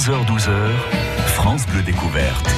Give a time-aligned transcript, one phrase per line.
[0.00, 0.70] 11h-12h,
[1.26, 2.48] France Bleu Découverte.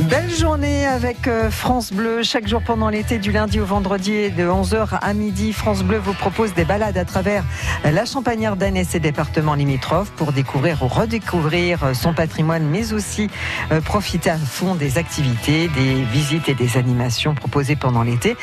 [0.00, 2.24] Belle journée avec euh, France Bleu.
[2.24, 6.14] Chaque jour pendant l'été, du lundi au vendredi, de 11h à midi, France Bleu vous
[6.14, 7.44] propose des balades à travers
[7.84, 13.30] la Champagne d'Anne et ses départements limitrophes pour découvrir ou redécouvrir son patrimoine, mais aussi
[13.70, 18.36] euh, profiter à fond des activités, des visites et des animations proposées pendant l'été.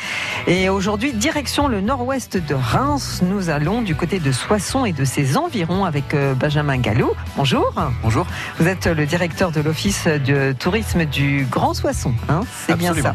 [0.46, 3.20] Et aujourd'hui, direction le nord-ouest de Reims.
[3.22, 7.10] Nous allons du côté de Soissons et de ses environs avec euh, Benjamin Gallou.
[7.36, 7.74] Bonjour.
[8.02, 8.26] Bonjour.
[8.58, 13.14] Vous êtes le directeur de l'Office de tourisme du Grand Soissons, hein, c'est bien ça.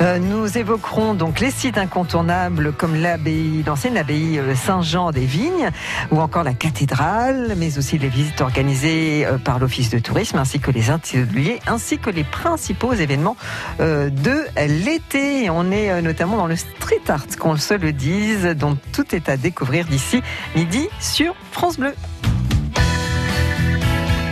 [0.00, 5.70] Euh, nous évoquerons donc les sites incontournables comme l'abbaye, l'ancienne abbaye euh, Saint-Jean des Vignes
[6.10, 10.60] ou encore la cathédrale, mais aussi les visites organisées euh, par l'Office de tourisme ainsi
[10.60, 13.36] que les ateliers ainsi que les principaux événements
[13.78, 15.50] de l'été.
[15.50, 19.36] On est notamment dans le street art, qu'on se le dise, dont tout est à
[19.36, 20.22] découvrir d'ici
[20.54, 21.94] midi sur France Bleu.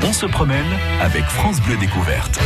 [0.08, 0.64] On se promène
[1.00, 2.38] avec France Bleu Découverte.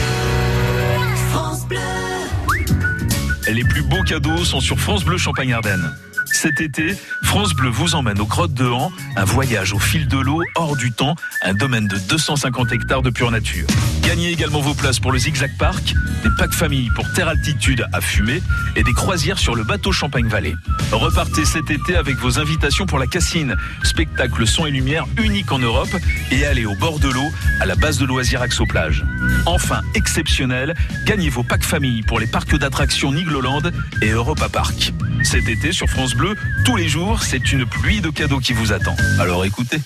[3.53, 5.93] Les plus beaux cadeaux sont sur France Bleu Champagne-Ardenne.
[6.33, 10.19] Cet été, France Bleu vous emmène aux grottes de Han, un voyage au fil de
[10.19, 13.67] l'eau, hors du temps, un domaine de 250 hectares de pure nature.
[14.03, 18.01] Gagnez également vos places pour le Zigzag Park, des packs famille pour terre altitude à
[18.01, 18.42] fumer
[18.77, 20.55] et des croisières sur le bateau Champagne-Vallée.
[20.92, 25.58] Repartez cet été avec vos invitations pour la Cassine, spectacle son et lumière unique en
[25.58, 25.95] Europe,
[26.31, 29.05] et allez au bord de l'eau, à la base de loisirs Axo-Plage.
[29.47, 30.75] Enfin, exceptionnel,
[31.06, 33.62] gagnez vos packs famille pour les parcs d'attractions Nigloland
[34.03, 34.92] et Europa Park.
[35.23, 36.20] Cet été sur France Bleu,
[36.65, 38.95] tous les jours, c'est une pluie de cadeaux qui vous attend.
[39.19, 39.81] Alors écoutez.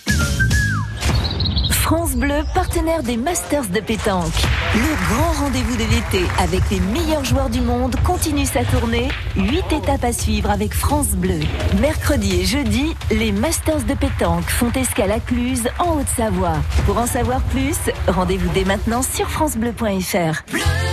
[1.70, 4.32] France Bleu, partenaire des Masters de pétanque.
[4.74, 9.08] Le grand rendez-vous de l'été avec les meilleurs joueurs du monde continue sa tournée.
[9.36, 11.40] Huit étapes à suivre avec France Bleu.
[11.80, 16.56] Mercredi et jeudi, les Masters de pétanque font escale à Cluse en Haute-Savoie.
[16.86, 17.76] Pour en savoir plus,
[18.08, 20.83] rendez-vous dès maintenant sur francebleu.fr.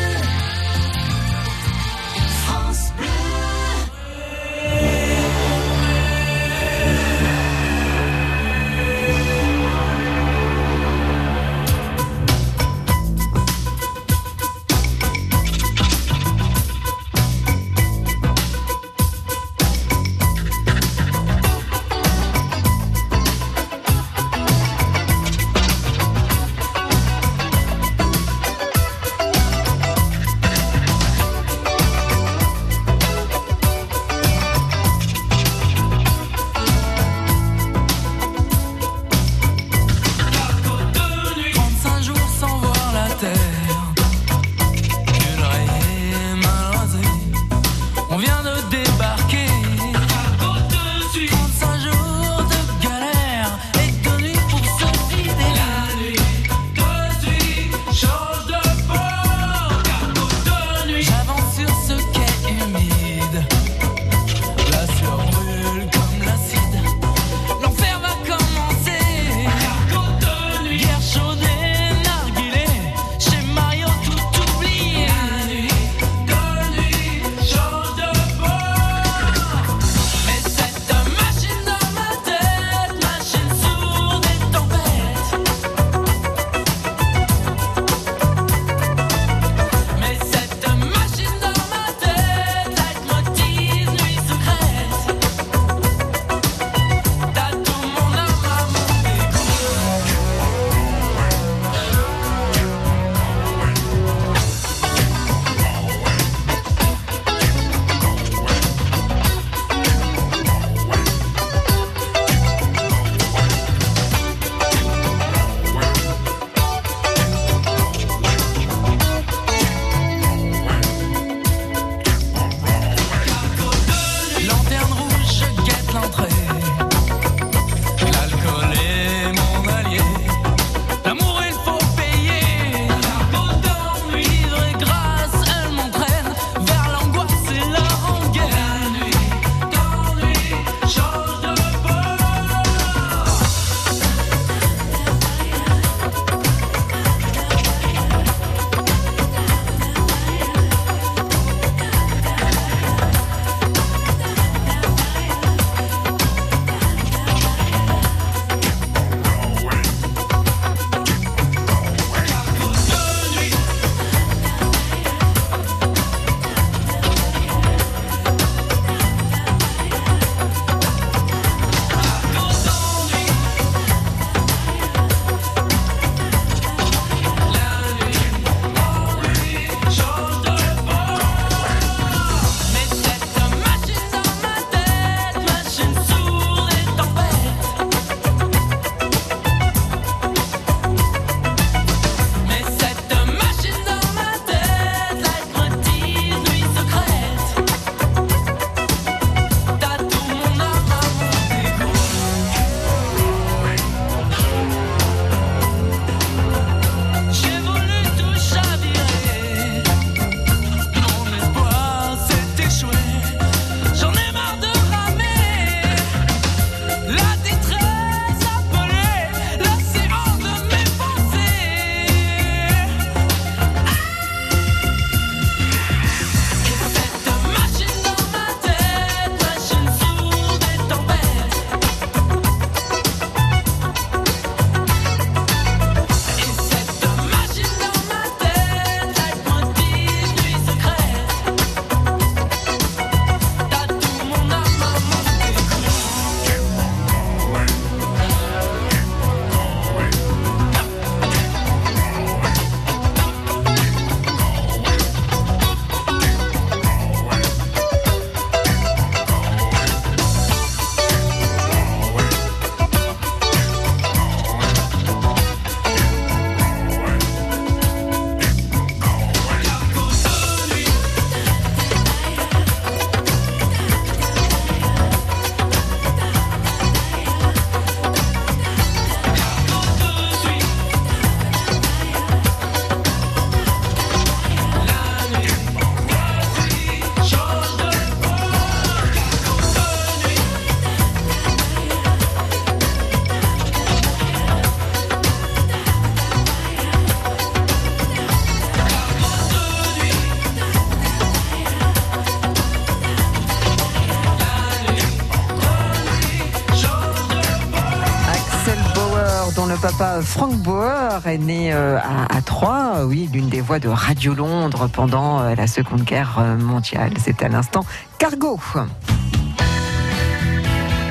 [311.12, 315.68] Est né euh, à, Troyes, oui, l'une des voix de Radio Londres pendant euh, la
[315.68, 317.12] Seconde Guerre mondiale.
[317.20, 317.86] C'est à l'instant
[318.18, 318.58] Cargo.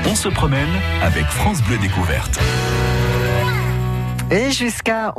[0.06, 0.70] On se promène
[1.02, 2.40] avec France Bleu Découverte.
[4.30, 5.12] Et jusqu'à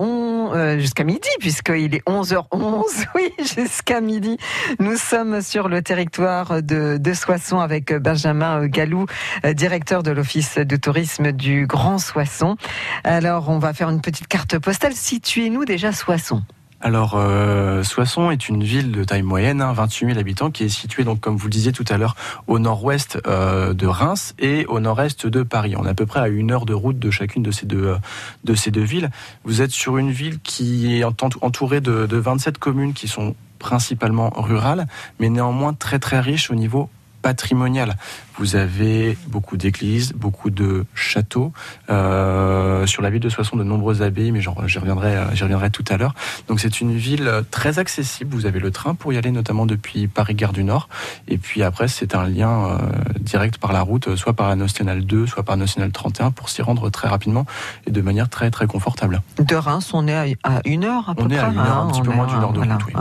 [0.54, 4.38] euh, jusqu'à midi, puisqu'il est 11h11, oui, jusqu'à midi,
[4.80, 9.06] nous sommes sur le territoire de, de Soissons avec Benjamin Gallou,
[9.46, 12.56] euh, directeur de l'Office de tourisme du Grand Soissons.
[13.04, 14.94] Alors, on va faire une petite carte postale.
[14.94, 16.42] Situez-nous déjà Soissons.
[16.84, 20.70] Alors, euh, Soissons est une ville de taille moyenne, 28 hein, 000 habitants, qui est
[20.70, 22.16] située, donc, comme vous le disiez tout à l'heure,
[22.48, 25.76] au nord-ouest euh, de Reims et au nord-est de Paris.
[25.78, 27.86] On est à peu près à une heure de route de chacune de ces deux,
[27.86, 29.12] euh, villes.
[29.44, 34.32] Vous êtes sur une ville qui est entourée de, de 27 communes qui sont principalement
[34.36, 34.88] rurales,
[35.20, 36.90] mais néanmoins très très riches au niveau
[37.22, 37.96] patrimonial.
[38.38, 41.52] Vous avez beaucoup d'églises, beaucoup de châteaux.
[41.90, 45.70] Euh, sur la ville de Soissons, de nombreuses abbayes, mais j'y reviendrai, euh, j'y reviendrai
[45.70, 46.16] tout à l'heure.
[46.48, 48.34] Donc c'est une ville euh, très accessible.
[48.34, 50.90] Vous avez le train pour y aller, notamment depuis Paris-Gare du Nord.
[51.28, 52.80] Et puis après, c'est un lien
[53.20, 56.50] direct par la route, soit par la nationale 2, soit par la nationale 31, pour
[56.50, 57.46] s'y rendre très rapidement
[57.86, 59.22] et de manière très très confortable.
[59.38, 61.92] De Reims, on est à une heure à peu on Est à une heure, un
[61.92, 62.94] petit peu moins d'une heure de route, oui.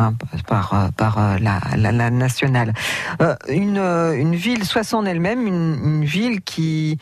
[0.47, 2.75] Par, par la, la, la nationale.
[3.49, 3.81] une,
[4.15, 6.99] une ville, Soissons elle-même, une, ville qui,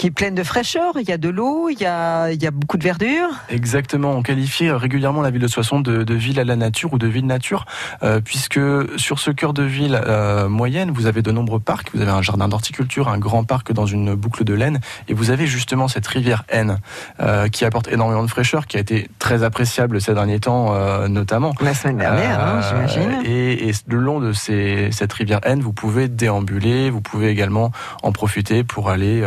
[0.00, 2.46] qui est pleine de fraîcheur, il y a de l'eau, il y a, il y
[2.46, 3.28] a beaucoup de verdure.
[3.50, 7.06] Exactement, on qualifie régulièrement la ville de Soissons de, ville à la nature ou de
[7.06, 7.66] ville nature,
[8.02, 8.58] euh, puisque
[8.96, 12.22] sur ce cœur de ville euh, moyenne, vous avez de nombreux parcs, vous avez un
[12.22, 16.06] jardin d'horticulture, un grand parc dans une boucle de laine, et vous avez justement cette
[16.06, 16.78] rivière Aisne
[17.20, 20.74] euh, qui apporte énormément de fraîcheur, qui a été très appréciable ces derniers temps
[21.08, 21.52] notamment.
[21.60, 23.20] La semaine dernière, hein, j'imagine.
[23.26, 27.70] Et, et, le long de ces, cette rivière Aisne, vous pouvez déambuler, vous pouvez également
[28.02, 29.22] en profiter pour aller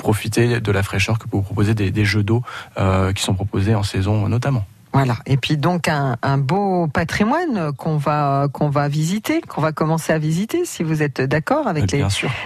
[0.00, 2.42] profiter de la fraîcheur que vous proposer des, des jeux d'eau
[2.78, 4.64] euh, qui sont proposés en saison notamment.
[4.92, 5.16] Voilà.
[5.26, 10.12] Et puis donc un, un beau patrimoine qu'on va qu'on va visiter, qu'on va commencer
[10.12, 12.04] à visiter, si vous êtes d'accord avec les,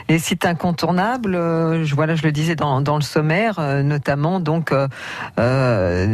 [0.09, 1.35] les, sites incontournables.
[1.35, 4.73] Euh, je voilà, je le disais dans, dans le sommaire, euh, notamment donc
[5.39, 6.05] euh,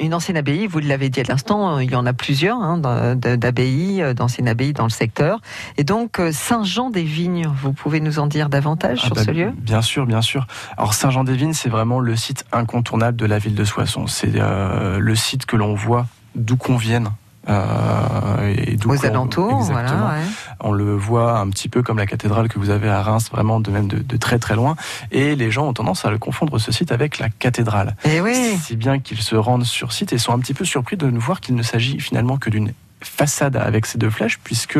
[0.00, 0.66] une, ancienne abbaye.
[0.66, 4.84] Vous l'avez dit à l'instant, il y en a plusieurs hein, d'abbayes, d'anciennes abbayes dans
[4.84, 5.40] le secteur.
[5.76, 9.52] Et donc Saint-Jean-des-Vignes, vous pouvez nous en dire davantage ah sur bah, ce lieu?
[9.56, 10.46] Bien sûr, bien sûr.
[10.76, 14.06] Alors Saint-Jean-des-Vignes, c'est vraiment le site incontournable de la ville de Soissons.
[14.06, 17.10] C'est le site que l'on voit d'où qu'on vienne.
[17.48, 20.16] Euh, et Aux alentours, voilà,
[20.60, 23.58] On le voit un petit peu comme la cathédrale que vous avez à Reims, vraiment
[23.58, 24.76] de même de, très très loin.
[25.10, 27.96] Et les gens ont tendance à le confondre ce site avec la cathédrale.
[28.04, 28.58] Et eh oui.
[28.62, 31.40] Si bien qu'ils se rendent sur site et sont un petit peu surpris de voir
[31.40, 34.78] qu'il ne s'agit finalement que d'une façade avec ces deux flèches, puisque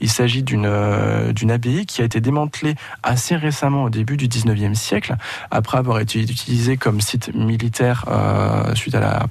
[0.00, 4.28] il s'agit d'une euh, d'une abbaye qui a été démantelée assez récemment au début du
[4.28, 5.16] 19e siècle,
[5.50, 9.26] après avoir été utilisée comme site militaire euh, suite à la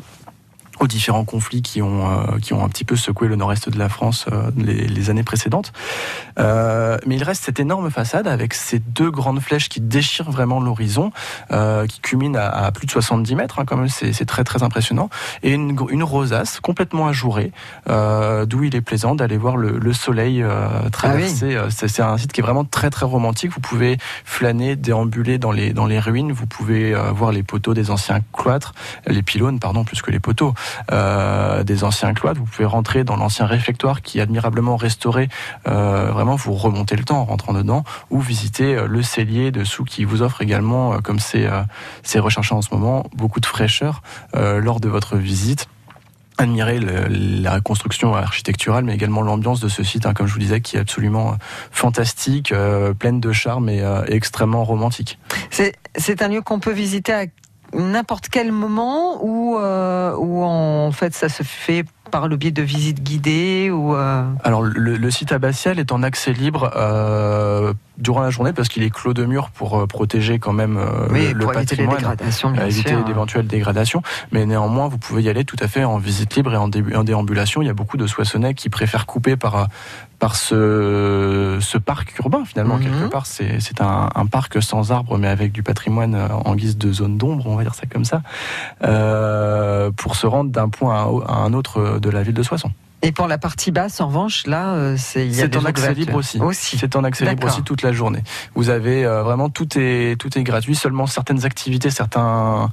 [0.80, 3.78] aux différents conflits qui ont euh, qui ont un petit peu secoué le nord-est de
[3.78, 5.72] la France euh, les, les, années précédentes.
[6.40, 10.60] Euh, mais il reste cette énorme façade avec ces deux grandes flèches qui déchirent vraiment
[10.60, 11.12] l'horizon,
[11.52, 14.64] euh, qui culminent à, à, plus de 70 mètres, hein, quand même, c'est très très
[14.64, 15.10] impressionnant,
[15.44, 17.52] et une, une rosace complètement ajourée,
[17.88, 20.44] d'où il est plaisant d'aller voir le, le soleil
[20.92, 21.58] traverser.
[21.58, 23.52] Ah c'est un site qui est vraiment très très romantique.
[23.52, 26.32] Vous pouvez flâner, déambuler dans les dans les ruines.
[26.32, 28.74] Vous pouvez voir les poteaux des anciens cloîtres,
[29.08, 30.54] les pylônes, pardon, plus que les poteaux.
[30.92, 32.40] Euh, des anciens cloîtres.
[32.40, 35.30] Vous pouvez rentrer dans l'ancien réfectoire qui est admirablement restauré.
[35.68, 39.84] Euh, vraiment, vous remontez le temps en rentrant dedans ou visiter euh, le cellier dessous
[39.84, 41.50] qui vous offre également, comme c'est
[42.20, 44.02] recherché en ce moment, beaucoup de fraîcheur
[44.34, 45.68] lors de votre visite
[46.38, 50.62] admirer la reconstruction architecturale, mais également l'ambiance de ce site, hein, comme je vous disais,
[50.62, 51.36] qui est absolument
[51.72, 52.54] fantastique,
[52.98, 55.20] pleine de charme et, et extrêmement romantique.
[55.50, 57.26] C'est un lieu qu'on peut visiter à
[57.74, 62.62] n'importe quel moment où, euh, où en fait ça se fait par le biais de
[62.62, 68.30] visites guidées ou euh Alors le, site abbatial est en accès libre euh, durant la
[68.30, 71.98] journée parce qu'il est clos de murs pour protéger quand même oui, le, pour patrimoine,
[71.98, 74.02] éviter éviter d'éventuelles dégradations.
[74.32, 77.04] Mais néanmoins, vous pouvez y aller tout à fait en visite libre et en, en
[77.04, 77.62] déambulation.
[77.62, 79.68] Il y a beaucoup de Soissonnais qui préfèrent couper par
[80.20, 82.84] par ce, ce parc urbain finalement mhm.
[82.84, 86.78] quelque part c'est un, un, parc sans arbres mais avec du patrimoine euh, en guise
[86.78, 88.22] de zone d'ombre on va dire ça comme ça
[88.84, 92.72] euh, pour se rendre d'un point à un autre de la ville de Soissons.
[93.02, 96.78] Et pour la partie basse, en revanche, là, euh, c'est c'est en accès libre aussi.
[96.78, 98.24] C'est en accès libre aussi toute la journée.
[98.56, 100.76] Vous avez vraiment tout est tout est gratuit.
[100.76, 102.70] Seulement certaines activités, certains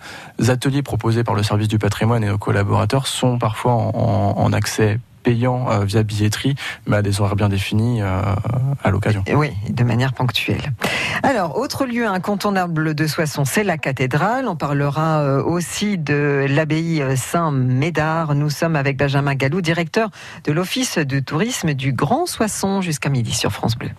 [0.49, 4.99] ateliers proposés par le service du patrimoine et nos collaborateurs sont parfois en, en accès
[5.26, 6.54] payant euh, via billetterie,
[6.87, 9.25] mais à des horaires bien définis à l'occasion.
[9.35, 10.73] Oui, de manière ponctuelle.
[11.25, 14.47] Alors, autre lieu incontournable de Soissons, c'est la cathédrale.
[14.47, 18.37] On parlera aussi de l'abbaye Saint-Médard.
[18.37, 20.11] Nous sommes avec Benjamin Gallou, directeur
[20.45, 23.90] de l'Office de tourisme du Grand Soissons, jusqu'à midi sur France Bleu.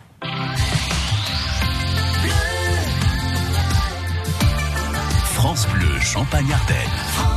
[5.34, 7.37] France Bleu, Champagne-Ardenne.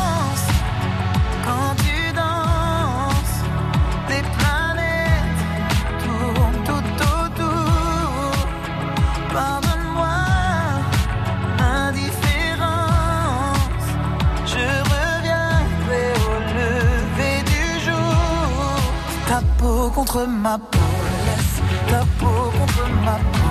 [20.01, 20.79] contre ma peau,
[21.27, 23.50] laisse ta peau contre ma peau,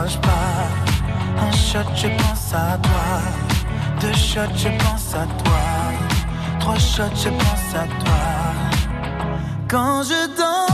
[0.00, 3.20] Un shot, je pense à toi.
[4.00, 5.58] Deux shots, je pense à toi.
[6.60, 8.22] Trois shots, je pense à toi.
[9.68, 10.67] Quand je danse,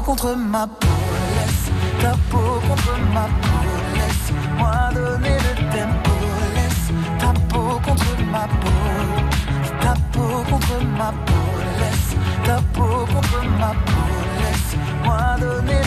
[0.00, 0.88] contre ma peau,
[1.36, 1.70] laisse
[2.00, 6.10] ta peau contre ma peau, laisse moi donner le tempo,
[6.54, 11.46] laisse ta peau contre ma peau, ta peau contre ma peau,
[11.80, 14.06] laisse ta peau contre ma peau,
[14.42, 15.83] laisse moi donner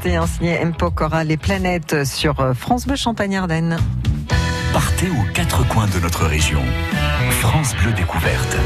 [0.00, 0.72] pour l'été, hein, signée M.
[0.72, 3.78] Pokora, Les planètes sur euh, France Bleu Champagne-Ardenne.
[4.72, 6.60] Partez aux quatre coins de notre région.
[7.30, 8.56] France Bleu Découverte.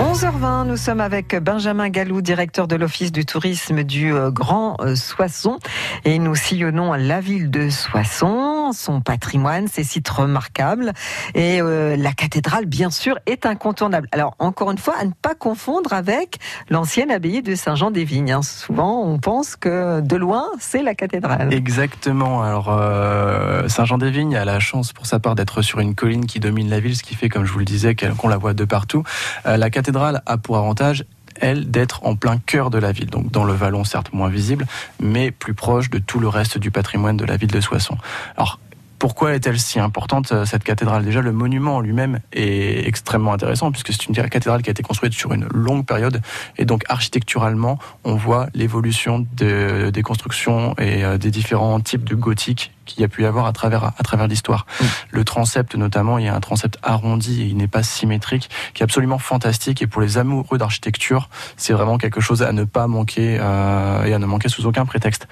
[0.00, 4.96] 11h20, nous sommes avec Benjamin Gallou, directeur de l'Office du tourisme du euh, Grand euh,
[4.96, 5.58] Soissons.
[6.04, 10.92] Et nous sillonnons la ville de Soissons, son patrimoine, ses sites remarquables.
[11.34, 14.08] Et euh, la cathédrale, bien sûr, est incontournable.
[14.12, 16.38] Alors, encore une fois, à ne pas confondre avec
[16.68, 18.32] l'ancienne abbaye de Saint-Jean-des-Vignes.
[18.32, 18.42] hein.
[18.42, 21.52] Souvent, on pense que de loin, c'est la cathédrale.
[21.52, 22.42] Exactement.
[22.42, 26.68] Alors, euh, Saint-Jean-des-Vignes a la chance pour sa part d'être sur une colline qui domine
[26.68, 29.04] la ville, ce qui fait, comme je vous le disais, qu'on la voit de partout.
[29.46, 31.04] Euh, la cathédrale a pour avantage
[31.40, 34.66] elle, d'être en plein cœur de la ville, donc dans le vallon, certes moins visible,
[35.00, 37.98] mais plus proche de tout le reste du patrimoine de la ville de Soissons.
[38.36, 38.60] Alors,
[39.04, 41.04] Pourquoi est-elle si importante euh, cette cathédrale?
[41.04, 44.82] Déjà, le monument en lui-même est extrêmement intéressant puisque c'est une cathédrale qui a été
[44.82, 46.22] construite sur une longue période
[46.56, 52.14] et donc architecturalement, on voit l'évolution de- des constructions et euh, des différents types de
[52.14, 54.64] gothique qu'il y a pu y avoir à travers à travers l'histoire.
[55.10, 58.82] Le transept notamment, il y a un transept arrondi et il n'est pas symétrique, qui
[58.82, 62.86] est absolument fantastique et pour les amoureux d'architecture, c'est vraiment quelque chose à ne pas
[62.86, 65.28] manquer euh, et à ne manquer sous aucun prétexte.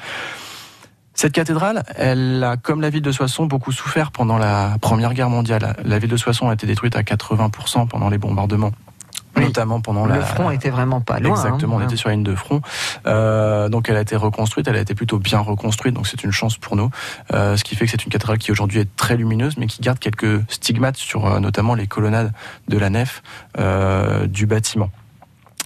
[1.14, 5.30] Cette cathédrale, elle a, comme la ville de Soissons, beaucoup souffert pendant la Première Guerre
[5.30, 5.76] mondiale.
[5.84, 8.72] La ville de Soissons a été détruite à 80% pendant les bombardements.
[9.36, 9.44] Oui.
[9.44, 11.30] Notamment pendant Le la, front était vraiment pas loin.
[11.30, 11.82] Exactement, hein.
[11.82, 12.60] on était sur la ligne de front.
[13.06, 16.32] Euh, donc elle a été reconstruite, elle a été plutôt bien reconstruite, donc c'est une
[16.32, 16.90] chance pour nous.
[17.32, 19.80] Euh, ce qui fait que c'est une cathédrale qui aujourd'hui est très lumineuse, mais qui
[19.80, 22.32] garde quelques stigmates sur euh, notamment les colonnades
[22.68, 23.22] de la nef
[23.58, 24.90] euh, du bâtiment.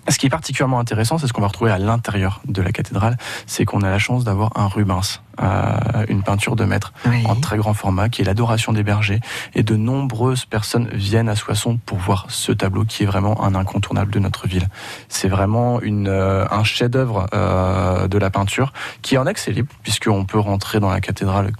[0.08, 3.16] Ce qui est particulièrement intéressant, c'est ce qu'on va retrouver à l'intérieur de la cathédrale,
[3.46, 7.24] c'est qu'on a la chance d'avoir un Rubens, euh, une peinture de maître Oui.
[7.26, 9.20] en très grand format, qui est l'adoration des bergers.
[9.54, 13.54] Et de nombreuses personnes viennent à Soissons pour voir ce tableau qui est vraiment un
[13.56, 14.68] incontournable de notre ville.
[15.08, 19.72] C'est vraiment une, euh, un chef-d'œuvre euh, de la peinture qui est en accès libre,
[19.82, 21.50] puisqu'on peut rentrer dans la cathédrale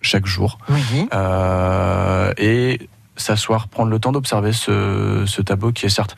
[0.00, 1.08] chaque jour Oui.
[1.14, 6.16] euh, et s'asseoir, prendre le temps d'observer ce, ce tableau qui est certes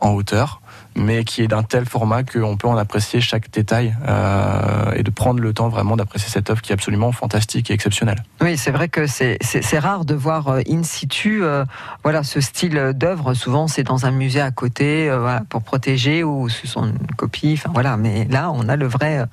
[0.00, 0.59] en hauteur,
[0.96, 5.10] mais qui est d'un tel format qu'on peut en apprécier chaque détail euh, et de
[5.10, 8.22] prendre le temps vraiment d'apprécier cette œuvre qui est absolument fantastique et exceptionnelle.
[8.40, 9.38] Oui, c'est vrai que c'est-
[9.78, 11.64] rare de voir euh, in situ euh,
[12.02, 13.34] voilà, ce style d'œuvre.
[13.34, 17.06] Souvent, c'est dans un musée à côté euh, voilà, pour protéger ou ce sont une
[17.16, 17.54] copie.
[17.58, 17.96] Enfin, voilà.
[17.96, 19.24] Mais là, on a le vrai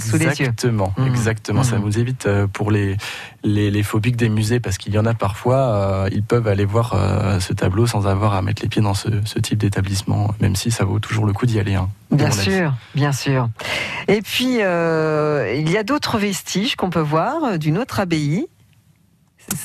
[0.00, 0.30] sous les yeux.
[0.32, 1.06] Exactement, Mmh.
[1.06, 1.62] exactement.
[1.62, 1.82] Ça Mmh.
[1.82, 2.96] nous évite euh, pour les,
[3.44, 6.64] les, les phobiques des musées, parce qu'il y en a parfois, euh, ils peuvent aller
[6.64, 10.32] voir euh, ce tableau sans avoir à mettre les pieds dans ce, ce type d'établissement,
[10.40, 11.74] même si ça vaut toujours le coup d'y aller.
[11.74, 12.38] hein, Bien avis.
[12.40, 13.48] sûr, bien sûr.
[14.08, 18.46] Et puis, euh, il y a d'autres vestiges qu'on peut voir d'une autre abbaye,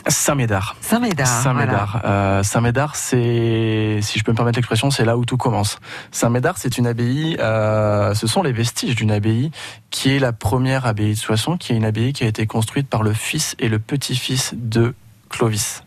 [0.07, 0.75] Saint-Médard.
[0.81, 1.27] Saint-Médard.
[1.27, 2.01] Saint-Médard.
[2.05, 5.79] Euh, Saint-Médard, c'est, si je peux me permettre l'expression, c'est là où tout commence.
[6.11, 9.51] Saint-Médard, c'est une abbaye, euh, ce sont les vestiges d'une abbaye
[9.89, 12.87] qui est la première abbaye de Soissons, qui est une abbaye qui a été construite
[12.87, 14.93] par le fils et le petit-fils de
[15.29, 15.83] Clovis.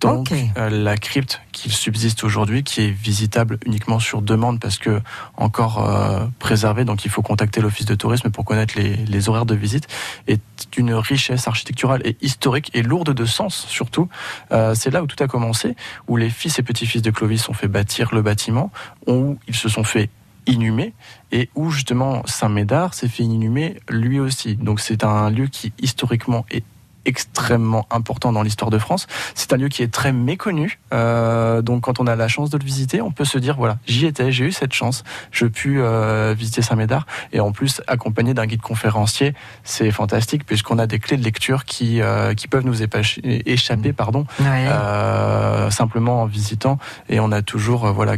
[0.00, 5.00] Donc, euh, la crypte qui subsiste aujourd'hui, qui est visitable uniquement sur demande parce que
[5.36, 9.46] encore euh, préservée, donc il faut contacter l'office de tourisme pour connaître les, les horaires
[9.46, 9.88] de visite,
[10.26, 10.40] est
[10.72, 14.08] d'une richesse architecturale et historique et lourde de sens surtout.
[14.52, 15.76] Euh, c'est là où tout a commencé,
[16.08, 18.72] où les fils et petits-fils de Clovis ont fait bâtir le bâtiment,
[19.06, 20.08] où ils se sont fait
[20.46, 20.94] inhumer
[21.32, 24.56] et où justement Saint-Médard s'est fait inhumer lui aussi.
[24.56, 26.64] Donc c'est un lieu qui historiquement est
[27.04, 29.06] extrêmement important dans l'histoire de France.
[29.34, 30.78] C'est un lieu qui est très méconnu.
[30.92, 33.78] Euh, donc quand on a la chance de le visiter, on peut se dire voilà,
[33.86, 38.34] j'y étais, j'ai eu cette chance, je pu euh, visiter Saint-Médard et en plus accompagné
[38.34, 39.34] d'un guide conférencier,
[39.64, 43.92] c'est fantastique puisqu'on a des clés de lecture qui euh, qui peuvent nous épacher- échapper
[43.92, 44.26] pardon
[44.70, 48.16] euh, simplement en visitant et on a toujours voilà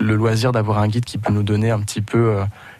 [0.00, 2.38] le loisir d'avoir un guide qui peut nous donner un petit peu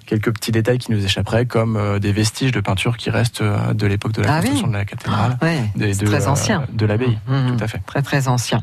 [0.09, 3.75] quelques petits détails qui nous échapperaient comme euh, des vestiges de peinture qui restent euh,
[3.75, 4.47] de l'époque de la Ah oui.
[4.47, 6.65] construction de la cathédrale Oui, des- de, très euh, ancien.
[6.73, 7.57] de l'abbaye Mhm.
[7.59, 8.63] tout à fait Très très ancien.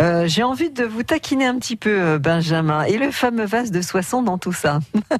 [0.00, 2.82] Euh, J'ai envie de vous taquiner un petit peu, Benjamin.
[2.84, 4.80] Et le fameux vase de Soissons dans tout ça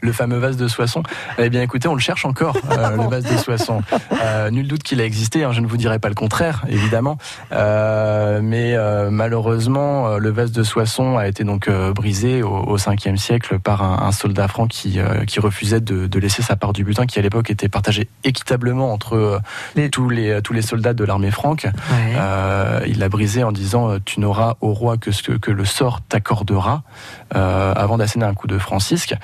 [0.00, 1.02] le fameux vase de Soissons.
[1.38, 3.82] Eh bien, écoutez, on le cherche encore, euh, le vase de Soissons.
[4.22, 7.18] Euh, nul doute qu'il a existé, hein, je ne vous dirai pas le contraire, évidemment.
[7.52, 8.76] Euh, mais
[9.10, 14.12] malheureusement, le vase de Soissons a été donc brisé au, 5e siècle par un, un
[14.12, 17.50] soldat franc qui, qui refusait de, de laisser sa part du butin, qui à l'époque
[17.50, 19.40] était partagé équitablement entre
[19.74, 21.66] Les- tous, les, tous les soldats de l'armée franque.
[21.90, 22.86] Ouais.
[22.86, 26.00] Il l'a brisé en disant tu n'auras au roi que ce que, que le sort
[26.02, 26.82] t'accordera
[27.34, 29.14] avant d'asséner un coup de Francisque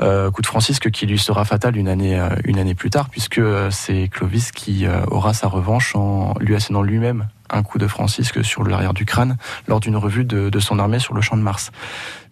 [0.00, 3.70] euh, coup de Francisque qui lui sera fatal une année euh, plus tard puisque euh,
[3.70, 8.44] c'est Clovis qui euh, aura sa revanche en lui assénant lui-même un coup de Francisque
[8.44, 9.36] sur l'arrière du crâne
[9.68, 11.70] lors d'une revue de, son armée sur le champ de Mars.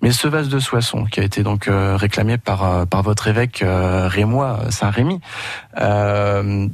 [0.01, 3.63] Mais ce vase de Soissons, qui a été donc euh, réclamé par, euh, votre évêque
[3.63, 5.21] euh, rémois Saint-Rémy,
[5.79, 6.69] euh,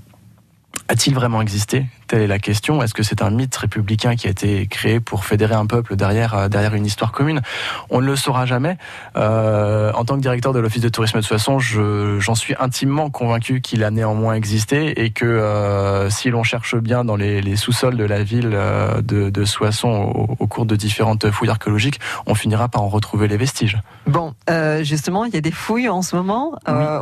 [0.88, 1.87] a-t-il vraiment existé?
[2.09, 2.83] Telle est la question.
[2.83, 6.35] Est-ce que c'est un mythe républicain qui a été créé pour fédérer un peuple derrière,
[6.35, 7.42] euh, derrière une histoire commune?
[7.90, 8.79] On ne le saura jamais.
[9.16, 13.11] Euh, en tant que directeur de l'Office de tourisme de Soissons, je- j'en suis intimement
[13.11, 17.57] convaincu qu'il a néanmoins existé et que euh, si l'on cherche bien dans les, les
[17.57, 18.57] sous-sols de la ville
[19.03, 23.29] de, de Soissons au, au cours de différentes fouilles archéologiques, on finira par en retrouver
[23.29, 23.77] les vestiges.
[24.07, 26.53] Bon, euh, justement, il y a des fouilles en ce moment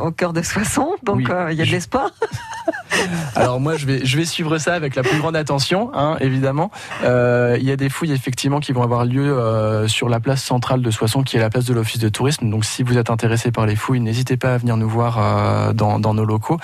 [0.03, 1.25] au cœur de Soissons, donc Oui.
[1.51, 2.09] il y a de l'espoir.
[3.35, 6.71] Alors moi, je vais, je vais suivre ça avec la plus grande attention, hein, évidemment.
[7.03, 10.43] Euh, il y a des fouilles effectivement qui vont avoir lieu euh, sur la place
[10.43, 12.49] centrale de Soissons, qui est la place de l'office de tourisme.
[12.49, 15.73] Donc, si vous êtes intéressé par les fouilles, n'hésitez pas à venir nous voir euh,
[15.73, 16.59] dans, dans, nos locaux,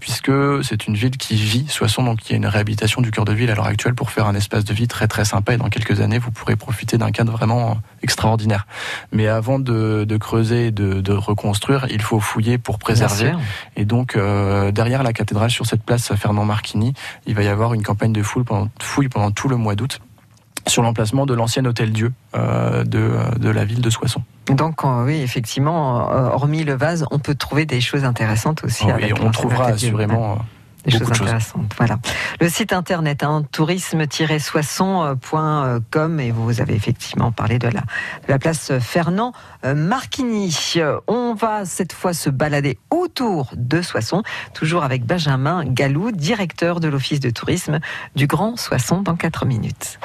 [0.00, 0.32] puisque
[0.62, 2.02] c'est une ville qui vit Soissons.
[2.02, 4.26] Donc, il y a une réhabilitation du cœur de ville à l'heure actuelle pour faire
[4.26, 5.54] un espace de vie très très sympa.
[5.54, 8.66] Et dans quelques années, vous pourrez profiter d'un cadre vraiment extraordinaire.
[9.12, 13.32] Mais avant de, de creuser et de, de, reconstruire, il faut fouiller pour préserver.
[13.76, 14.16] Et donc,
[14.72, 16.85] derrière la cathédrale, sur cette place Fernand Marquini,
[17.26, 20.00] il va y avoir une campagne de fouille pendant, fouille pendant tout le mois d'août
[20.66, 24.22] sur l'emplacement de l'ancien hôtel Dieu euh, de, de, la ville de Soissons.
[24.48, 28.84] Donc oui, effectivement, euh, hormis le vase, on peut trouver des choses intéressantes aussi.
[28.86, 30.38] Oh, et on trouvera assurément.
[30.86, 31.72] Des choses intéressantes.
[31.76, 31.98] Voilà.
[32.40, 38.72] Le site internet hein, tourisme-soissons.com et vous avez effectivement parlé de la, de la place
[38.78, 39.32] Fernand
[39.64, 40.76] Marquini.
[41.08, 44.22] On va cette fois se balader autour de Soissons,
[44.54, 47.80] toujours avec Benjamin Galou, directeur de l'office de tourisme
[48.14, 49.98] du Grand Soissons dans 4 minutes.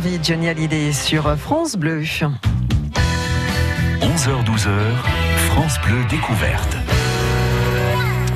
[0.00, 2.00] Envie, Johnny Hallyday sur France Bleu.
[4.00, 4.70] 11h-12h,
[5.48, 6.76] France Bleu découverte.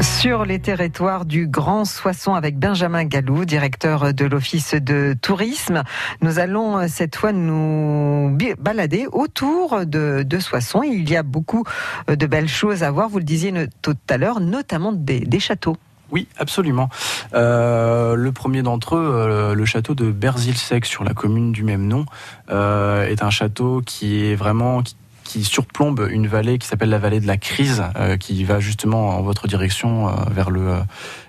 [0.02, 5.84] sur les territoires du Grand Soissons avec Benjamin Gallou, directeur de l'Office de tourisme.
[6.20, 10.82] Nous allons euh, cette fois nous balader autour de, de Soissons.
[10.82, 11.64] Il y a beaucoup
[12.10, 15.40] euh, de belles choses à voir, vous le disiez tout à l'heure, notamment des, des
[15.40, 15.76] châteaux.
[16.14, 16.88] Oui, absolument.
[17.34, 21.86] Euh, le premier d'entre eux, euh, le château de Berzilsec sur la commune du même
[21.88, 22.06] nom,
[22.50, 26.98] euh, est un château qui est vraiment qui, qui surplombe une vallée qui s'appelle la
[26.98, 27.82] vallée de la Crise,
[28.20, 30.76] qui va justement en votre direction vers le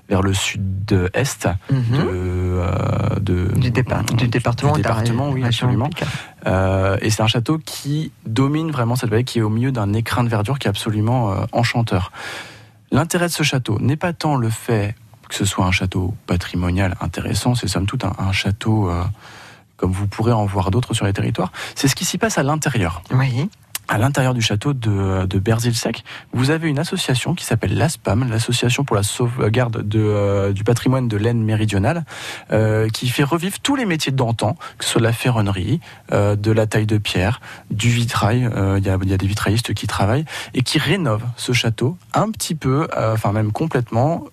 [0.08, 1.76] vers le sud-est de,
[2.08, 2.69] euh,
[3.19, 4.74] de- Du, départ, du département.
[4.74, 5.89] du département, oui, absolument.
[6.45, 9.93] Euh, et c'est un château qui domine vraiment cette vallée, qui est au milieu d'un
[9.93, 12.12] écrin de verdure qui est absolument euh, enchanteur.
[12.95, 14.95] L'intérêt de ce château n'est pas tant le fait
[15.27, 19.03] que ce soit un château patrimonial intéressant, c'est somme toute un, château euh,
[19.75, 22.43] comme vous pourrez en voir d'autres sur les territoires, c'est ce qui s'y passe à
[22.43, 23.01] l'intérieur.
[23.88, 28.84] À l'intérieur du château de, de Berzilsec, vous avez une association qui s'appelle l'ASPAM, l'Association
[28.84, 32.04] pour la sauvegarde de, euh, du patrimoine de l'Aisne méridionale,
[32.52, 36.52] euh, qui fait revivre tous les métiers d'antan, que ce soit la ferronnerie, euh, de
[36.52, 39.86] la taille de pierre, du vitrail, euh, il y, a, y a des vitraillistes qui
[39.86, 44.24] travaillent, et qui rénovent ce château un petit peu, euh, enfin même complètement,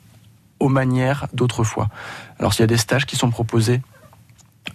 [0.61, 1.88] aux manières d'autrefois.
[2.38, 3.83] Alors s'il y a des stages qui sont proposés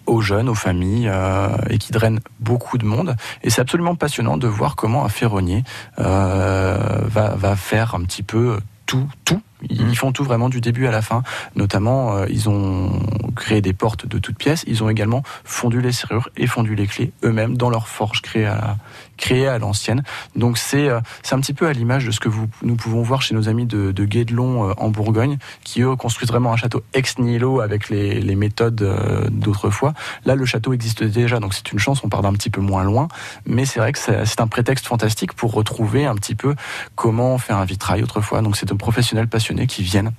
[0.08, 3.16] aux jeunes, aux familles, euh, et qui drainent beaucoup de monde.
[3.44, 5.64] Et c'est absolument passionnant de voir comment un ferronnier
[6.00, 9.42] euh, va, va faire un petit peu tout, tout.
[9.70, 9.96] Ils Mhm.
[9.96, 11.24] font tout vraiment du début à la fin.
[11.56, 12.92] Notamment, euh, ils ont
[13.36, 14.64] créé des portes de toutes pièces.
[14.68, 18.46] Ils ont également fondu les serrures et fondu les clés eux-mêmes dans leur forge créée
[18.46, 18.78] à la-
[19.18, 20.04] créée à l'ancienne.
[20.36, 23.02] Donc c'est euh, c'est un petit peu à l'image de ce que vous, nous pouvons
[23.02, 26.58] voir chez nos amis de, de Guédelon euh, en Bourgogne, qui eux construisent vraiment un
[26.58, 29.94] château ex nihilo avec les, les méthodes euh, d'autrefois.
[30.26, 32.84] Là, le château existe déjà, donc c'est une chance, on part d'un petit peu moins
[32.84, 33.08] loin.
[33.46, 36.56] Mais c'est vrai que c'est un prétexte fantastique pour retrouver un petit peu
[36.96, 38.42] comment faire un vitrail autrefois.
[38.42, 40.12] Donc c'est de professionnels passionnés qui viennent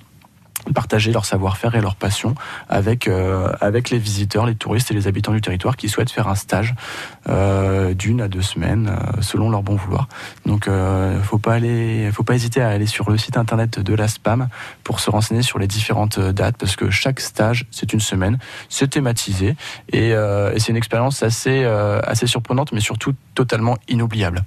[0.73, 2.35] partager leur savoir-faire et leur passion
[2.69, 6.27] avec euh, avec les visiteurs, les touristes et les habitants du territoire qui souhaitent faire
[6.27, 6.75] un stage
[7.27, 10.07] euh, d'une à deux semaines euh, selon leur bon vouloir.
[10.45, 11.59] Donc euh, faut pas
[12.11, 14.49] faut pas hésiter à aller sur le site internet de la SPAM
[14.83, 18.37] pour se renseigner sur les différentes dates parce que chaque stage c'est une semaine,
[18.69, 19.55] c'est thématisé
[19.91, 24.43] et, et c'est une expérience assez assez surprenante mais surtout totalement inoubliable.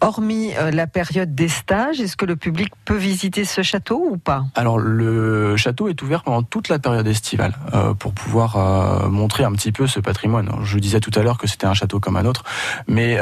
[0.00, 4.16] Hormis euh, la période des stages, est-ce que le public peut visiter ce château ou
[4.16, 4.44] pas?
[4.54, 9.44] Alors le château est ouvert pendant toute la période estivale euh, pour pouvoir euh, montrer
[9.44, 10.50] un petit peu ce patrimoine.
[10.64, 12.44] Je disais tout à l'heure que c'était un château comme un autre,
[12.88, 13.18] mais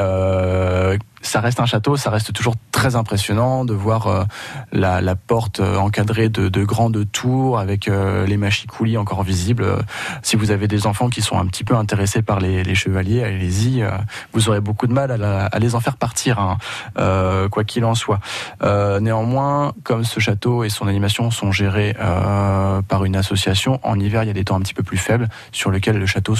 [1.22, 4.24] ça reste un château, ça reste toujours très impressionnant de voir euh,
[4.72, 9.64] la, la porte euh, encadrée de, de grandes tours avec euh, les machicoulis encore visibles.
[9.64, 9.76] Euh,
[10.22, 13.22] Si vous avez des enfants qui sont un petit peu intéressés par les, les chevaliers,
[13.22, 13.82] allez-y.
[13.82, 13.90] euh,
[14.32, 16.56] vous aurez beaucoup de mal à, la- à les en faire partir, hein,
[16.98, 18.20] euh, quoi qu'il en soit.
[19.00, 21.94] Néanmoins, comme ce château et son animation sont gérés
[22.88, 25.28] par une association, en hiver, il y a des temps un petit peu plus faibles
[25.52, 26.34] sur lesquels le château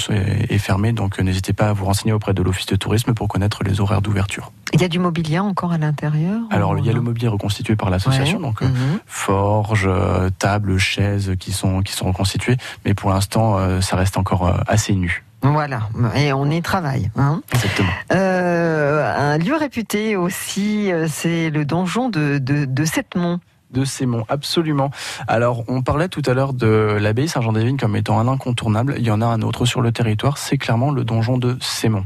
[0.49, 0.91] est fermé.
[0.91, 4.01] Donc, n'hésitez pas à vous renseigner auprès de l'office de tourisme pour connaître les horaires
[4.01, 4.51] d'ouverture.
[4.73, 7.75] Il y a du mobilier encore à l'intérieur Alors, il y a le mobilier reconstitué
[7.75, 8.43] par l'association, Ouais.
[8.43, 8.99] donc Mhm.
[9.05, 14.17] forges, euh, tables, chaises qui sont qui sont reconstituées, mais pour l'instant, euh, ça reste
[14.17, 15.23] encore assez nu.
[15.43, 17.09] Voilà, et on y travaille.
[17.17, 17.41] Hein.
[17.51, 17.89] Exactement.
[18.13, 23.39] Euh, un lieu réputé aussi, c'est le donjon de, de, de Septemont.
[23.71, 24.91] De Sémon, absolument.
[25.27, 28.95] Alors, on parlait tout à l'heure de l'abbaye Saint-Jean-des-Vignes comme étant un incontournable.
[28.97, 32.05] Il y en a un autre sur le territoire, c'est clairement le donjon de Sémon.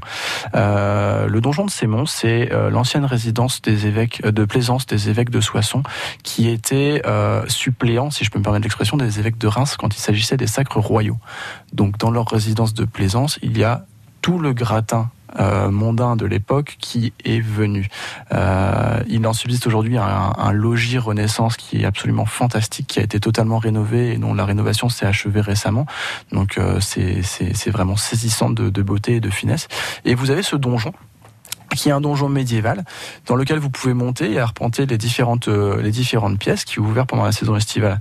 [0.56, 5.10] Euh, le donjon de Sémon, c'est euh, l'ancienne résidence des évêques euh, de Plaisance des
[5.10, 5.84] évêques de Soissons,
[6.24, 7.02] qui était
[7.48, 10.48] suppléant, si je peux me permettre l'expression, des évêques de Reims quand il s'agissait des
[10.48, 11.18] sacres royaux.
[11.74, 13.86] Donc, dans leur résidence de Plaisance, il y a
[14.22, 17.90] tout le gratin euh, mondain de l'époque qui est venu.
[18.34, 23.20] Euh, il en subsiste aujourd'hui un, logis Renaissance qui est absolument fantastique, qui a été
[23.20, 25.86] totalement rénové et dont la rénovation s'est achevée récemment.
[26.32, 29.68] Donc euh, c'est vraiment saisissant de, de beauté et de finesse.
[30.06, 30.94] Et vous avez ce donjon
[31.76, 32.84] qui est un donjon médiéval
[33.26, 36.80] dans lequel vous pouvez monter et arpenter les différentes, euh, les différentes pièces qui est
[36.80, 38.00] ouvert pendant la saison estivale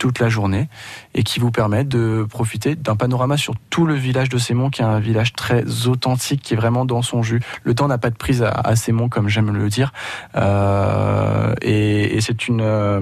[0.00, 0.68] toute la journée
[1.14, 4.80] et qui vous permettent de profiter d'un panorama sur tout le village de Sémont qui
[4.80, 7.40] est un village très authentique qui est vraiment dans son jus.
[7.62, 9.92] Le temps n'a pas de prise à, à Sémont comme j'aime le dire
[10.36, 13.00] Euh, et, c'est une euh,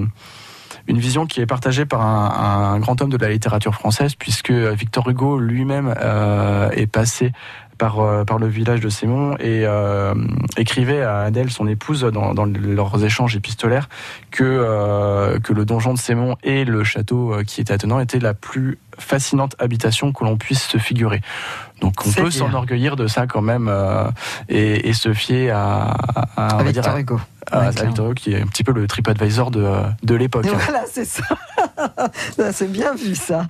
[0.86, 4.50] une vision qui est partagée par un, un grand homme de la littérature française puisque
[4.50, 7.32] Victor Hugo lui-même euh, est passé
[7.78, 10.14] par, euh, par le village de Sémon et euh,
[10.56, 13.88] écrivait à Adèle, son épouse, dans, dans leurs échanges épistolaires,
[14.30, 18.34] que, euh, que le donjon de Sémon et le château qui était attenant étaient la
[18.34, 21.20] plus fascinante habitation que l'on puisse se figurer.
[21.80, 24.04] Donc on peut s'enorgueillir de ça quand même euh,
[24.48, 25.96] et, et se fier à,
[26.36, 27.16] à, dire, Victor Hugo.
[27.16, 27.70] à- Ouais.
[27.70, 29.66] Victor Hugo, qui est un petit peu le TripAdvisor de,
[30.02, 30.44] de l'époque.
[30.46, 31.22] Voilà, c'est ça.
[32.36, 33.46] Ça, c'est bien vu ça.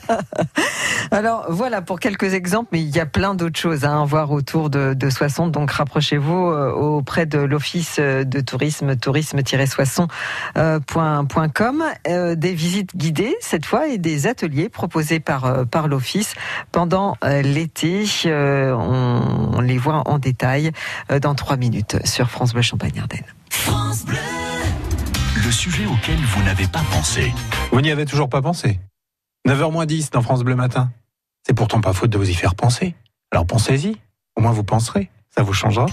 [1.10, 4.70] Alors voilà pour quelques exemples, mais il y a plein d'autres choses à voir autour
[4.70, 5.48] de, de Soissons.
[5.48, 11.84] Donc rapprochez-vous euh, auprès de l'office de tourisme, tourisme-soissons.com.
[12.08, 16.34] Euh, des visites guidées cette fois et des ateliers proposés par, par l'office
[16.72, 18.04] pendant l'été.
[18.26, 20.70] Euh, on, on les voit en détail
[21.10, 23.24] euh, dans trois minutes sur France Bleu Champagne-Ardenne.
[25.44, 27.32] Le sujet auquel vous n'avez pas pensé.
[27.72, 28.78] Vous n'y avez toujours pas pensé
[29.48, 30.90] 9h moins 10 dans France Bleu Matin.
[31.46, 32.94] C'est pourtant pas faute de vous y faire penser.
[33.32, 33.96] Alors pensez-y.
[34.36, 35.10] Au moins vous penserez.
[35.36, 35.86] Ça vous changera.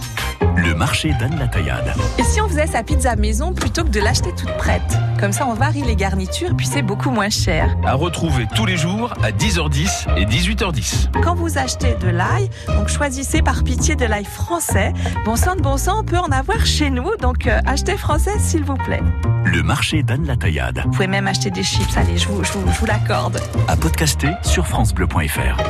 [0.56, 1.94] Le marché d'Anne la Taillade.
[2.18, 4.98] Et si on faisait sa pizza maison plutôt que de l'acheter toute prête?
[5.20, 7.78] Comme ça, on varie les garnitures, puis c'est beaucoup moins cher.
[7.86, 11.22] À retrouver tous les jours à 10h10 et 18h10.
[11.22, 14.92] Quand vous achetez de l'ail, donc choisissez par pitié de l'ail français.
[15.24, 18.40] Bon sang de bon sang, on peut en avoir chez nous, donc euh, achetez français
[18.40, 19.04] s'il vous plaît.
[19.46, 20.82] Le marché d'Anne la Taillade.
[20.84, 23.40] Vous pouvez même acheter des chips, allez, je vous, je vous, je vous l'accorde.
[23.68, 25.62] À podcaster sur FranceBleu.fr.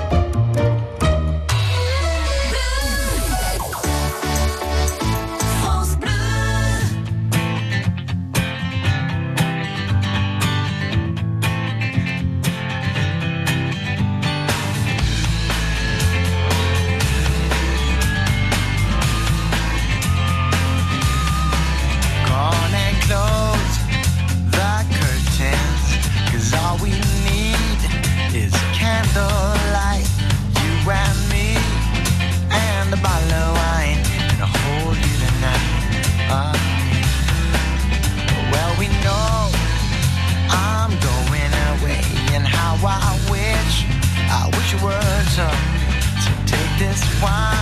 [47.21, 47.56] wine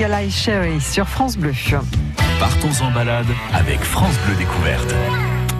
[0.00, 1.52] Eye Sherry sur France Bleu.
[2.38, 4.94] Partons en balade avec France Bleu Découverte.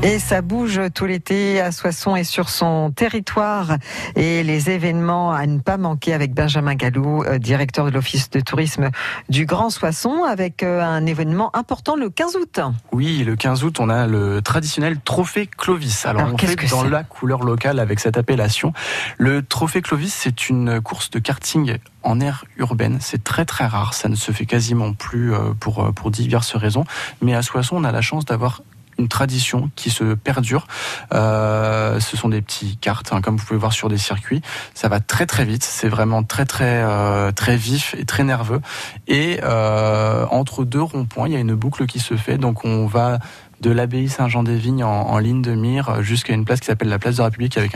[0.00, 3.78] Et ça bouge tout l'été à Soissons et sur son territoire.
[4.14, 8.38] Et les événements à ne pas manquer avec Benjamin Gallou, euh, directeur de l'Office de
[8.38, 8.90] tourisme
[9.28, 12.60] du Grand Soissons, avec euh, un événement important le 15 août.
[12.92, 16.06] Oui, le 15 août, on a le traditionnel trophée Clovis.
[16.06, 18.72] Alors, Alors, on fait que dans la couleur locale avec cette appellation.
[19.18, 22.98] Le trophée Clovis, c'est une course de karting en aire urbaine.
[23.00, 23.94] C'est très très rare.
[23.94, 26.84] Ça ne se fait quasiment plus pour, euh, pour diverses raisons.
[27.20, 28.62] Mais à Soissons, on a la chance d'avoir
[28.98, 30.66] une tradition qui se perdure.
[31.14, 34.42] Euh, ce sont des petites cartes, hein, comme vous pouvez voir sur des circuits.
[34.74, 35.64] Ça va très très vite.
[35.64, 38.60] C'est vraiment très très euh, très vif et très nerveux.
[39.06, 42.38] Et euh, entre deux ronds-points, il y a une boucle qui se fait.
[42.38, 43.18] Donc on va
[43.60, 47.20] de l'abbaye Saint-Jean-des-Vignes en, ligne de mire jusqu'à une place qui s'appelle la place de
[47.20, 47.72] la République avec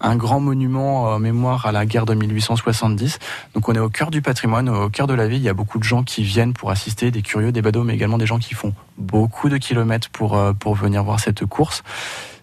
[0.00, 3.18] un, grand monument en mémoire à la guerre de 1870.
[3.54, 5.38] Donc on est au cœur du patrimoine, au cœur de la ville.
[5.38, 7.94] Il y a beaucoup de gens qui viennent pour assister, des curieux, des badauds, mais
[7.94, 11.82] également des gens qui font beaucoup de kilomètres pour, euh, pour venir voir cette course.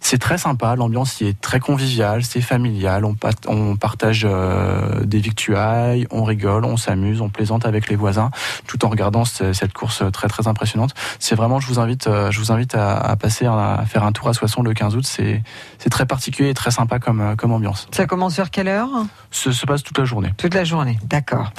[0.05, 5.03] C'est très sympa, l'ambiance y est très conviviale, c'est familial, on, pat- on partage euh,
[5.05, 8.29] des victuailles, on rigole, on s'amuse, on plaisante avec les voisins,
[8.67, 10.93] tout en regardant ce- cette course très très impressionnante.
[11.19, 14.03] C'est vraiment, je vous invite, euh, je vous invite à, à passer à, à faire
[14.03, 15.05] un tour à Soissons le 15 août.
[15.05, 15.41] C'est
[15.89, 17.87] très particulier et très sympa comme euh, comme ambiance.
[17.91, 18.89] Ça commence vers quelle heure?
[19.31, 20.33] Ce se passe toute la journée.
[20.37, 21.51] Toute la journée, d'accord.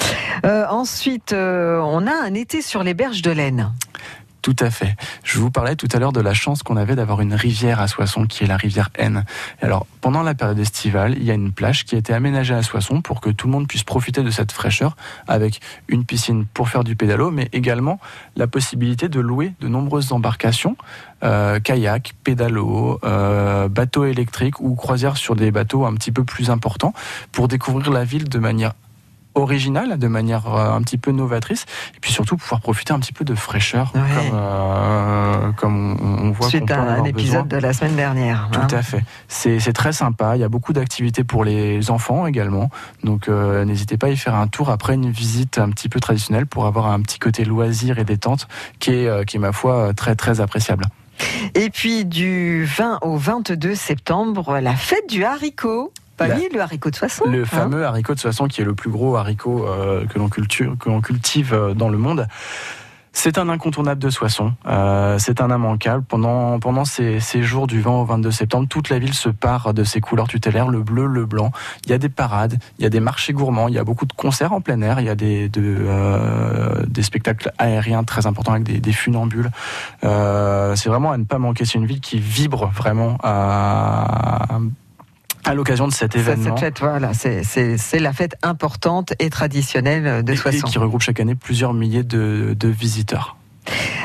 [0.45, 3.73] Euh, ensuite, euh, on a un été sur les berges de l'Aisne.
[4.45, 4.95] Tout à fait.
[5.23, 7.89] Je vous parlais tout à l'heure de la chance qu'on avait d'avoir une rivière à
[7.89, 9.25] Soissons, qui est la rivière Aisne.
[9.63, 12.63] Alors, pendant la période estivale, il y a une plage qui a été aménagée à
[12.63, 16.69] Soissons pour que tout le monde puisse profiter de cette fraîcheur, avec une piscine pour
[16.69, 17.99] faire du pédalo, mais également
[18.37, 20.77] la possibilité de louer de nombreuses embarcations,
[21.23, 26.51] euh, kayak, pédalo, euh, bateaux électriques ou croisières sur des bateaux un petit peu plus
[26.51, 26.93] importants,
[27.33, 28.75] pour découvrir la ville de manière
[29.35, 31.67] originale, de manière euh, un petit peu novatrice,
[31.97, 34.01] et puis surtout pouvoir profiter un petit peu de fraîcheur, Ouais.
[34.31, 37.61] comme, euh, comme on, on voit à un épisode besoin.
[37.61, 38.49] de la semaine dernière.
[38.53, 38.67] hein.
[38.69, 39.05] Tout à fait.
[39.29, 40.37] C'est c'est très sympa.
[40.37, 42.71] Il y a beaucoup d'activités pour les enfants également.
[43.03, 46.01] Donc euh, n'hésitez pas à y faire un tour après une visite un petit peu
[46.01, 48.47] traditionnelle pour avoir un petit côté loisir et détente
[48.79, 50.85] qui est, euh, qui est ma foi très très appréciable.
[51.55, 55.93] Et puis du 20 au 22 septembre, la fête du haricot.
[56.17, 57.25] Pas La- le haricot de Soissons.
[57.27, 57.47] Le hein.
[57.47, 61.75] fameux haricot de Soissons qui est le plus gros haricot euh, que l'on cultive euh,
[61.75, 62.27] dans le monde.
[63.17, 64.55] C'est un incontournable de Soissons.
[64.67, 66.03] Euh, c'est un immanquable.
[66.03, 69.73] Pendant, pendant ces, ces jours du 20 au 22 septembre, toute la ville se part
[69.73, 71.53] de ses couleurs tutélaires, le bleu, le blanc.
[71.85, 74.05] Il y a des parades, il y a des marchés gourmands, il y a beaucoup
[74.05, 78.27] de concerts en plein air, il y a des, de, euh, des spectacles aériens très
[78.27, 79.51] importants avec des, des funambules.
[80.03, 81.65] Euh, c'est vraiment à ne pas manquer.
[81.67, 84.61] C'est une ville qui vibre vraiment à, à
[85.53, 86.57] l'occasion de cet événement.
[86.57, 87.43] Cette fête, voilà, c'est-
[88.01, 90.67] la fête importante et traditionnelle de et, et Soissons.
[90.69, 93.37] qui regroupe chaque année plusieurs milliers de, de visiteurs.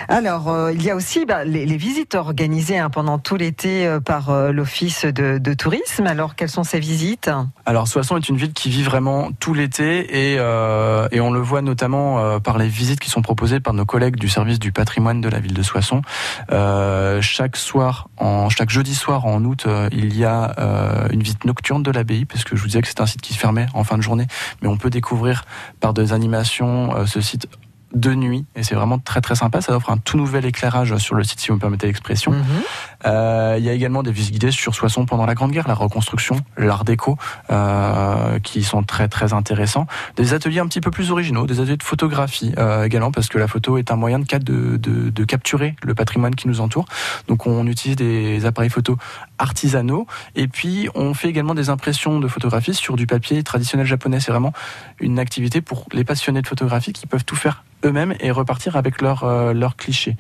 [0.09, 3.99] Alors, euh, il y a aussi bah, les, visites organisées hein, pendant tout l'été euh,
[3.99, 6.07] par euh, l'Office de, tourisme.
[6.07, 7.29] Alors, quelles sont ces visites?
[7.65, 10.39] Alors Soissons est une ville qui vit vraiment tout l'été et,
[11.21, 14.57] on le voit notamment par les visites qui sont proposées par nos collègues du service
[14.57, 16.01] du patrimoine de la ville de Soissons.
[17.21, 18.07] Chaque soir,
[18.49, 20.55] chaque jeudi soir en août, il y a
[21.11, 23.33] une visite nocturne de l'abbaye parce que je vous disais que c'est un site qui
[23.33, 24.27] se fermait en fin de journée,
[24.61, 25.43] mais on peut découvrir
[25.81, 27.47] par des animations ce site
[27.93, 29.61] de nuit et c'est vraiment très très sympa.
[29.61, 32.31] Ça offre un tout nouvel éclairage sur le site si vous me permettez l'expression.
[32.31, 32.43] Mhm.
[33.05, 35.73] Euh, il y a également des visites guidées sur Soissons pendant la Grande Guerre, la
[35.73, 37.17] reconstruction, l'art déco,
[37.49, 39.87] euh, qui sont très très intéressants.
[40.15, 43.37] Des ateliers un petit peu plus originaux, des ateliers de photographie euh, également, parce que
[43.37, 46.85] la photo est un moyen de, de, de, de capturer le patrimoine qui nous entoure.
[47.27, 48.97] Donc on utilise des appareils photo
[49.37, 54.19] artisanaux, et puis on fait également des impressions de photographie sur du papier traditionnel japonais.
[54.19, 54.53] C'est vraiment
[54.99, 59.01] une activité pour les passionnés de photographie qui peuvent tout faire eux-mêmes et repartir avec
[59.01, 60.17] leurs euh, leurs clichés.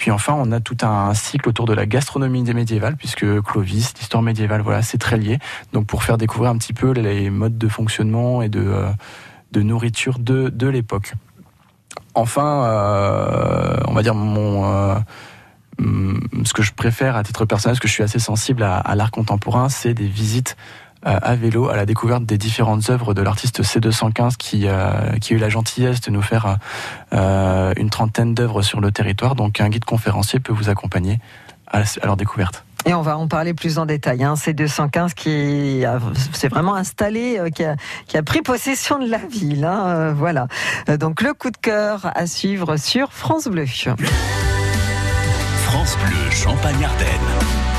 [0.00, 3.92] Puis enfin, on a tout un cycle autour de la gastronomie des médiévales, puisque Clovis,
[3.98, 5.38] l'histoire médiévale, voilà, c'est très lié.
[5.74, 8.88] Donc pour faire découvrir un petit peu les modes de fonctionnement et de, euh,
[9.52, 11.12] de nourriture de, de l'époque.
[12.14, 14.64] Enfin, euh, on va dire mon...
[14.64, 14.94] euh,
[15.78, 18.94] hum, ce que je préfère à titre personnel, parce que je suis assez sensible à,
[18.94, 20.56] l'art contemporain, c'est des visites
[21.02, 25.36] à vélo à la découverte des différentes œuvres de l'artiste C215 qui, euh, qui a
[25.36, 26.58] eu la gentillesse de nous faire
[27.14, 29.34] euh, une trentaine d'œuvres sur le territoire.
[29.34, 31.18] Donc un guide conférencier peut vous accompagner
[31.66, 32.64] à, leur découverte.
[32.86, 34.24] Et on va en parler plus en détail.
[34.24, 34.36] Hein.
[34.36, 35.84] C'est 215 qui
[36.32, 37.76] s'est vraiment installé, euh, qui, a,
[38.06, 39.64] qui a pris possession de la ville.
[39.64, 40.48] hein, euh, voilà.
[40.98, 43.66] Donc le coup de cœur à suivre sur France Bleu.
[45.66, 47.69] France Bleu Champagne-Ardenne.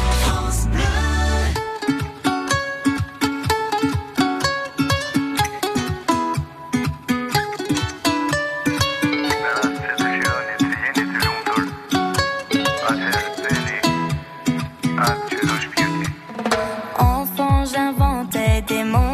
[18.71, 19.10] J'inventais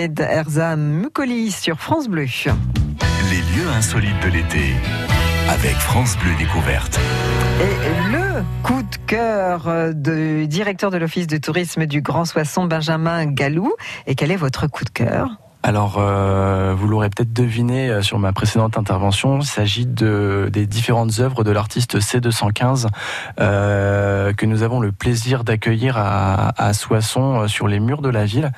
[0.00, 2.24] Kids United, Erza Mukoli sur France Bleu.
[2.24, 4.74] Les lieux insolites de l'été.
[5.48, 6.98] Avec France Bleu Découverte.
[7.60, 13.26] Et le coup de cœur du directeur de l'Office de tourisme du Grand Soissons, Benjamin
[13.26, 13.72] Galou.
[14.06, 15.28] Et quel est votre coup de cœur?
[15.62, 20.66] Alors, euh, vous l'aurez peut-être deviné euh, sur ma précédente intervention, il s'agit de, des
[20.66, 22.86] différentes œuvres de l'artiste C215
[23.40, 28.08] euh, que nous avons le plaisir d'accueillir à, à Soissons euh, sur les murs de
[28.08, 28.52] la ville.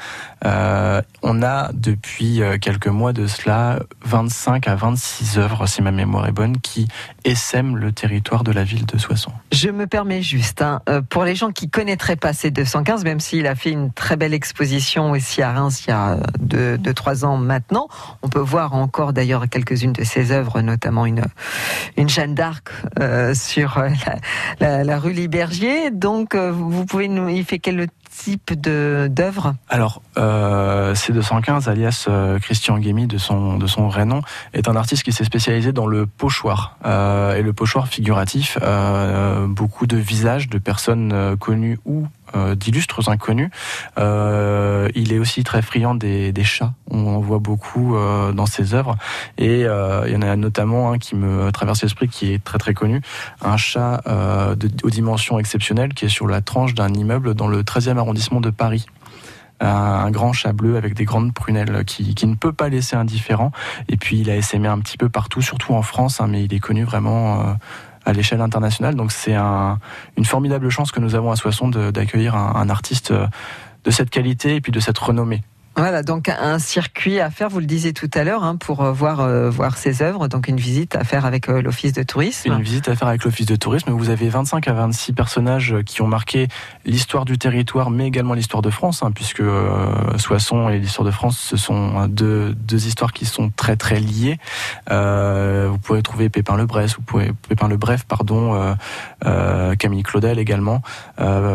[0.45, 5.93] Euh, on a depuis euh, quelques mois de cela 25 à 26 œuvres, si ma
[5.93, 6.89] mémoire est bonne, qui
[7.25, 9.33] essaiment le territoire de la ville de Soissons.
[9.53, 13.21] Je me permets juste, hein, euh, pour les gens qui connaîtraient pas ces 215, même
[13.21, 17.37] s'il a fait une très belle exposition aussi à Reims il y a 2-3 ans
[17.37, 17.89] maintenant,
[18.23, 21.23] on peut voir encore d'ailleurs quelques-unes de ses œuvres, notamment une,
[21.97, 22.71] une Jeanne d'Arc
[23.35, 23.83] sur
[24.61, 25.91] la, rue Libergier.
[25.91, 27.29] Donc vous pouvez nous...
[27.29, 33.67] Il fait quel type d'œuvre Alors, euh, C215, alias euh, Christian Guémy de son, de
[33.67, 36.77] son vrai nom, est un artiste qui s'est spécialisé dans le pochoir.
[36.85, 42.07] Euh, et le pochoir figuratif, euh, beaucoup de visages de personnes connues ou
[42.57, 43.51] d'illustres inconnus.
[43.99, 46.73] Euh, il est aussi très friand des, chats.
[46.91, 48.97] On en voit beaucoup euh, dans ses œuvres.
[49.39, 52.59] Et euh, il y en a notamment un qui me traverse l'esprit, qui est très
[52.59, 53.01] très connu.
[53.43, 57.63] Un chat euh, aux dimensions exceptionnelles qui est sur la tranche d'un immeuble dans le
[57.63, 58.87] 13e arrondissement de Paris
[59.61, 63.53] un, grand chat bleu avec des grandes prunelles qui, qui ne peut pas laisser indifférent.
[63.89, 66.53] Et puis il a essaimé un petit peu partout, surtout en France, hein, mais il
[66.53, 67.53] est connu vraiment euh,
[68.05, 68.95] à l'échelle internationale.
[68.95, 69.79] Donc c'est un,
[70.17, 73.27] une formidable chance que nous avons à Soissons d'accueillir un, un artiste euh,
[73.85, 75.43] de cette qualité et puis de cette renommée.
[75.75, 78.93] Voilà, donc un circuit à faire, vous le disiez tout à l'heure, hein, pour euh,
[78.93, 82.53] voir, euh, voir ses œuvres, donc une visite à faire avec euh, l'Office de tourisme.
[82.53, 83.91] Une visite à faire avec l'Office de tourisme.
[83.91, 86.49] Vous avez 25 à 26 personnages qui ont marqué
[86.85, 91.11] l'histoire du territoire, mais également l'histoire de France, hein, puisque euh, Soissons et l'histoire de
[91.11, 94.39] France, ce sont deux, deux histoires qui sont très très liées.
[94.91, 98.77] Vous pouvez trouver Pépin le Bref, vous pouvez Pépin le Bref, pardon,
[99.79, 100.83] Camille Claudel également.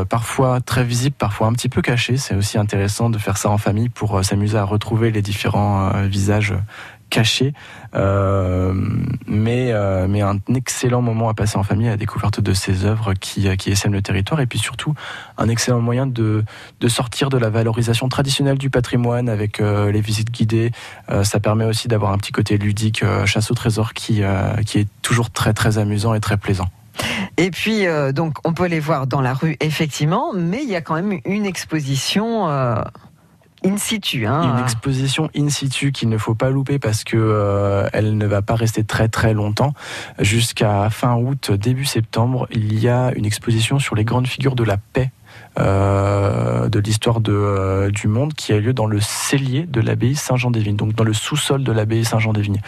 [0.09, 2.17] Parfois très visible, parfois un petit peu caché.
[2.17, 5.91] C'est aussi intéressant de faire ça en famille pour euh, s'amuser à retrouver les différents
[5.93, 6.53] euh, visages
[7.09, 7.53] cachés.
[7.95, 8.73] Euh,
[9.27, 12.83] mais, euh, mais un excellent moment à passer en famille à la découverte de ces
[12.83, 14.93] œuvres qui, qui essaiment le territoire et puis surtout
[15.37, 16.43] un excellent moyen de,
[16.81, 20.71] de sortir de la valorisation traditionnelle du patrimoine avec les visites guidées.
[21.23, 24.21] Ça permet aussi d'avoir un petit côté ludique, chasse au trésor qui,
[24.65, 26.67] qui est toujours très très amusant et très plaisant.
[27.37, 30.81] Et puis, donc, on peut les voir dans la rue, effectivement, mais il y a
[30.81, 32.47] quand même une exposition
[33.65, 34.25] in situ.
[34.25, 38.25] Hein, Une exposition in situ qu'il ne faut pas louper parce que euh, elle ne
[38.25, 39.73] va pas rester très très longtemps.
[40.19, 44.63] Jusqu'à fin août, début septembre, il y a une exposition sur les grandes figures de
[44.63, 45.11] la paix.
[45.59, 50.15] euh, de l'histoire de, euh, du monde qui a lieu dans le cellier de l'abbaye
[50.15, 52.61] Saint-Jean-des-Vignes, donc dans le sous-sol de l'abbaye Saint-Jean-des-Vignes.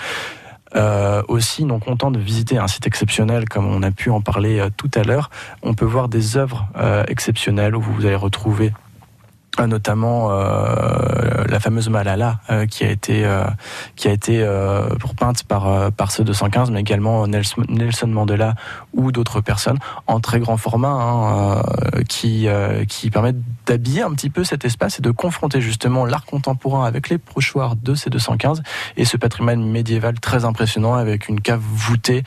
[1.28, 4.90] Aussi, non content de visiter un site exceptionnel, comme on a pu en parler tout
[4.96, 5.30] à l'heure,
[5.64, 6.68] on peut voir des œuvres
[7.08, 8.72] exceptionnelles où vous allez retrouver
[9.68, 13.44] notamment euh, la fameuse Malala euh, qui a été euh,
[13.96, 14.88] qui a été euh,
[15.18, 18.56] peinte par euh, par ce 215 mais également Nelson, Mandela
[18.94, 21.64] ou d'autres personnes en très grand format hein,
[21.96, 22.48] euh, qui
[22.88, 27.10] qui permettent d'habiller un petit peu cet espace et de confronter justement l'art contemporain avec
[27.10, 28.62] les pochoirs de ces 215
[28.98, 32.24] et ce patrimoine médiéval très impressionnant avec une cave voûtée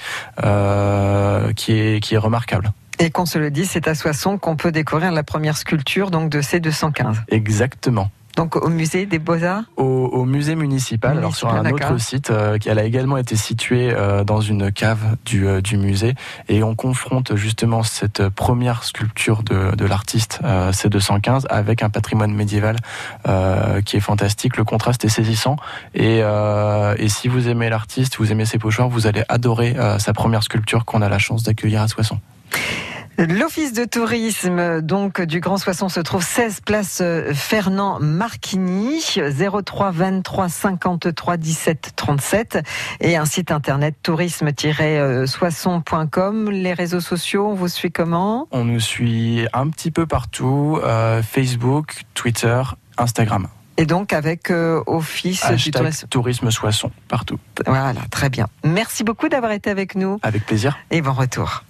[1.56, 2.72] qui est qui est remarquable.
[2.98, 6.30] Et qu'on se le dise, c'est à Soissons qu'on peut découvrir la première sculpture donc
[6.30, 7.16] de C215.
[7.28, 8.10] Exactement.
[8.36, 9.64] Donc au musée des Beaux-Arts?
[9.76, 12.30] Au musée municipal, alors sur un autre site.
[12.30, 16.14] euh, elle a également été située euh, dans une cave du, euh, du musée.
[16.48, 22.32] Et on confronte justement cette première sculpture de, de l'artiste euh, C215 avec un patrimoine
[22.32, 22.76] médiéval
[23.84, 24.56] qui est fantastique.
[24.56, 25.56] Le contraste est saisissant.
[25.94, 30.42] Et, et si vous aimez l'artiste, vous aimez ses pochoirs, vous allez adorer sa première
[30.42, 32.20] sculpture qu'on a la chance d'accueillir à Soissons.
[33.18, 39.02] L'office de tourisme donc du Grand Soissons se trouve 16 place euh, Fernand Marquigny
[39.64, 42.58] 03 23 53 17 37
[43.00, 48.48] et un site internet tourisme-soissons.com les réseaux sociaux on vous suit comment?
[48.50, 52.62] On nous suit un petit peu partout, euh, Facebook, Twitter,
[52.96, 53.46] Instagram.
[53.76, 57.38] et donc avec euh, office du tourisme tourisme Soissons, partout.
[57.66, 60.78] voilà très bien merci beaucoup d'avoir été avec nous Avec plaisir.
[60.90, 61.62] et bon retour